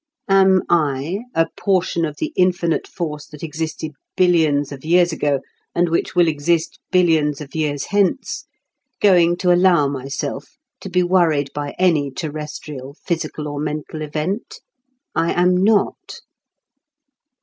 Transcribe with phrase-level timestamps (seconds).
[0.29, 5.41] Am I, a portion of the Infinite Force that existed billions of years ago,
[5.75, 8.47] and which will exist billions of years hence,
[8.99, 14.61] going to allow myself to be worried by any terrestrial physical or mental event?
[15.13, 16.21] I am not.